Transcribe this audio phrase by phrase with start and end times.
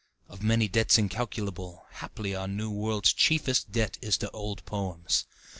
[0.27, 5.25] (Of many debts incalculable, Haply our New World's chieftest debt is to old poems.)